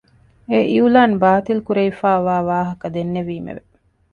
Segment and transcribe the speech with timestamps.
[0.49, 3.61] އެ އިއުލާން ބާތިލްކުރެވިފައިވާ ވާހަކަ ދެންނެވީމެވެ.